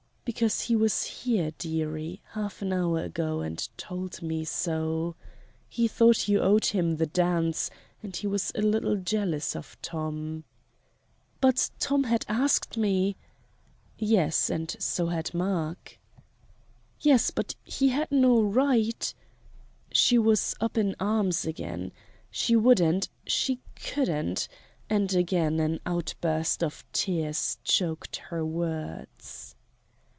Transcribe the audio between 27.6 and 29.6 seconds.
choked her words.